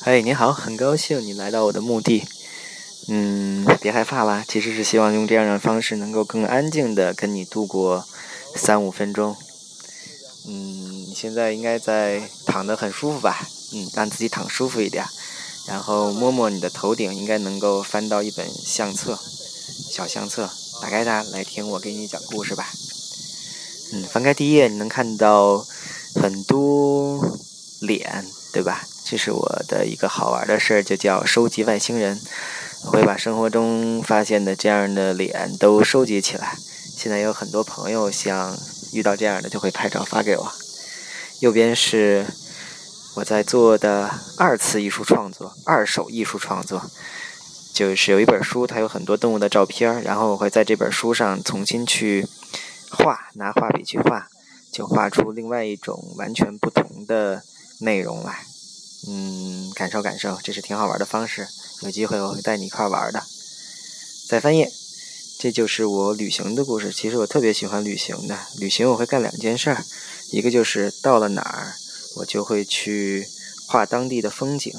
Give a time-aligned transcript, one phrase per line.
[0.00, 2.24] 嘿，你好，很高兴你来到我的墓地。
[3.08, 8.06] 嗯，别害怕啦，其实是希望用这样的方式能够更安静的跟你度过
[8.54, 9.36] 三五分钟。
[10.46, 13.48] 嗯，你现在应该在躺得很舒服吧？
[13.72, 15.04] 嗯，让自己躺舒服一点，
[15.66, 19.18] 然后摸摸你的头顶，应该能够翻到一本相册，
[19.90, 20.48] 小相册，
[20.80, 22.70] 打开它来听我给你讲故事吧。
[23.92, 25.66] 嗯，翻开第一页，你能看到
[26.14, 27.36] 很多
[27.80, 28.86] 脸，对吧？
[29.10, 32.20] 这是我的一个好玩的事儿，就叫收集外星人。
[32.84, 36.58] 我会把生活中发现的这样的脸都收集起来。
[36.94, 38.54] 现在有很多朋友像
[38.92, 40.52] 遇到这样的就会拍照发给我。
[41.40, 42.26] 右边是
[43.16, 46.82] 我在做的二次艺术创作，二手艺术创作，
[47.72, 52.28] 就是有一本书，它有很多动物的照片，然后我会在这本书上重新去
[52.90, 54.28] 画，拿画笔去画，
[54.70, 57.42] 就画出另外一种完全不同的
[57.80, 58.44] 内容来。
[59.06, 61.46] 嗯，感受感受，这是挺好玩的方式。
[61.82, 63.22] 有机会我会带你一块玩的。
[64.28, 64.70] 再翻页，
[65.38, 66.92] 这就是我旅行的故事。
[66.92, 68.36] 其实我特别喜欢旅行的。
[68.58, 69.84] 旅行我会干两件事儿，
[70.30, 71.76] 一个就是到了哪儿，
[72.16, 73.28] 我就会去
[73.66, 74.74] 画当地的风景。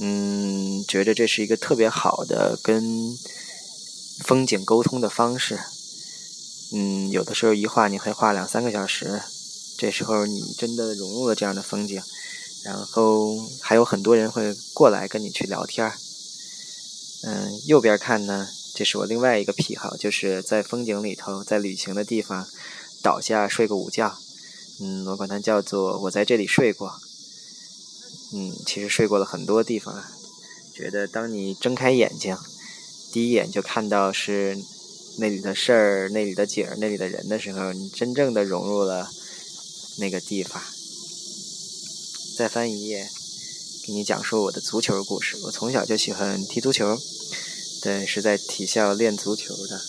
[0.00, 3.16] 嗯，觉得这是一个特别好的跟
[4.24, 5.58] 风景沟通的方式。
[6.72, 9.22] 嗯，有的时候一画你会画两三个小时，
[9.78, 12.02] 这时候你真的融入了这样的风景。
[12.64, 15.94] 然后还有很多人会过来跟你去聊天儿。
[17.22, 22.46] 嗯，右边看呢，这是我另外一个癖好，就是在风景里头，在旅行的地方
[23.02, 24.18] 倒下睡个午觉。
[24.80, 27.00] 嗯，我管它叫做我在这里睡过。
[28.32, 30.04] 嗯，其实睡过了很多地方。
[30.72, 32.36] 觉得当你睁开眼睛，
[33.10, 34.56] 第一眼就看到是
[35.18, 39.10] 那里的事儿、那里的景儿、那里的人的时候，你真正的融入了
[39.98, 40.62] 那个地方。
[42.38, 43.10] 再翻一页，
[43.84, 45.36] 给你讲述我的足球故事。
[45.42, 46.96] 我从小就喜欢踢足球，
[47.82, 49.80] 对，是在体校练足球的。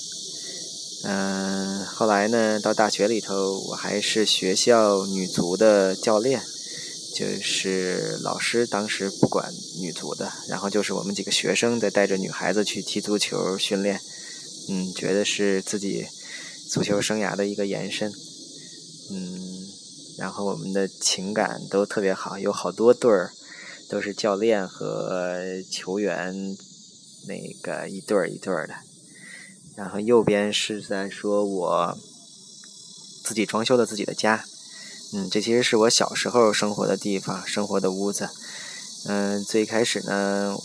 [1.04, 6.42] 嗯，后来呢，到大学里头，我还是学校女足的教练，
[7.14, 14.02] 就是老师当时不管女足的，然后就是我们几个学生在带着女孩子去踢足球训练。
[14.70, 16.08] 嗯，觉得是自己
[16.68, 18.12] 足球生涯的一个延伸。
[19.12, 19.59] 嗯。
[20.20, 23.32] 然后我们的情感都特别好，有好多对儿
[23.90, 25.40] 都是教练和
[25.72, 26.58] 球员
[27.28, 28.74] 那个一对儿一对儿的。
[29.76, 31.98] 然后右边是在说我
[33.24, 34.44] 自己装修了自己的家，
[35.14, 38.30] 嗯，这其实是我小时候生活的地方，生活的屋子。
[39.06, 40.58] 嗯，最开始呢，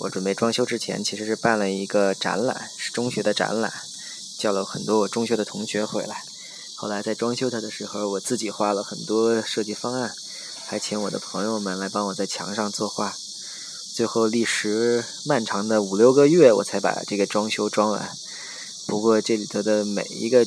[0.00, 3.70] 我准备装修之前，其实是办了一个展览，是中学的展览，
[4.38, 6.22] 叫了很多我中学的同学回来。
[6.78, 10.14] 后来在装修它的时候，我自己画了很多设计方案，
[10.66, 13.16] 还请我的朋友们来帮我在墙上作画。
[13.94, 18.14] 最后历时漫长的五六个月，我才把这个装修装完。
[18.86, 20.46] 不过这里头的每一个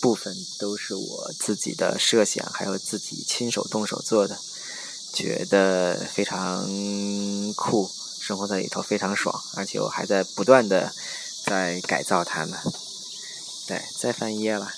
[0.00, 4.38] 部分都是我自己的设想，还有自己亲手动手做的，
[5.12, 6.68] 觉得非常
[7.54, 7.90] 酷，
[8.20, 10.92] 生活在里头非常爽，而且我还在不断的
[11.44, 12.56] 在改造它们。
[13.66, 14.72] 对，再翻一页了。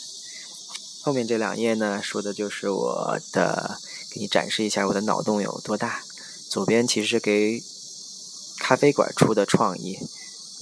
[1.04, 3.80] 后面这两页呢，说的就是我的，
[4.12, 6.00] 给你展示一下我的脑洞有多大。
[6.48, 7.60] 左边其实给
[8.60, 9.98] 咖啡馆出的创意，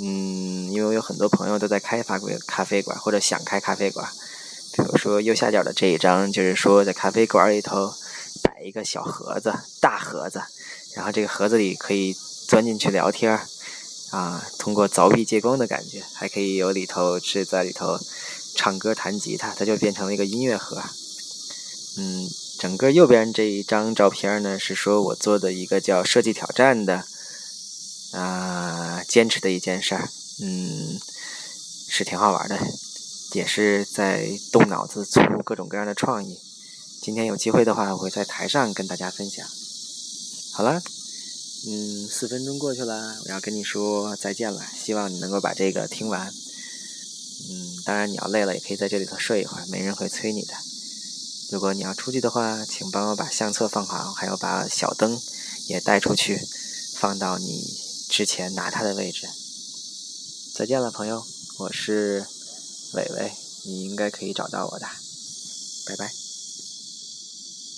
[0.01, 4.09] 嗯，因为我有很多朋友都在开发过咖啡馆或者想开咖啡馆。
[4.73, 7.93] 比如说右下角的这一张，就是说在咖啡馆里头
[8.43, 10.41] 摆一个小盒子，大盒子，
[10.95, 12.17] 然后这个盒子里可以
[12.49, 13.39] 钻进去聊天，
[14.11, 17.99] 啊，通过凿壁借光的感觉，还可以有里头是在里头。
[18.61, 20.83] 唱歌、弹吉他，它就变成了一个音乐盒。
[21.97, 22.29] 嗯，
[22.59, 27.07] 整个右边这一张照片呢，是说我做的一个叫设计挑战的
[28.13, 30.11] 啊，坚持的一件事儿。
[30.43, 31.01] 嗯，
[31.89, 32.59] 是挺好玩的，
[33.33, 36.39] 也是在动脑子出各种各样的创意。
[37.01, 39.49] 今天有机会的话，我会在台上跟大家分享。
[40.53, 40.83] 好了，
[41.67, 44.63] 嗯，四分钟过去了，我要跟你说再见了。
[44.79, 46.31] 希望你能够把这个听完。
[47.49, 50.55] 嗯，当然你要累了，也可以在这里头睡一会儿，没人会催你的。
[51.51, 55.21] 如果你要出去的话，请帮我把相册放好，还有把小灯
[55.67, 56.41] 也带出去，
[56.95, 57.65] 放到你
[58.09, 59.29] 之前拿它的位置。
[60.55, 61.27] 再见了，朋友，
[61.59, 62.27] 我是
[62.93, 63.33] 伟伟，
[63.65, 64.87] 你应该可以找到我的，
[65.87, 66.30] 拜拜。